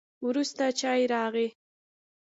[0.27, 1.47] وروسته چای راغی.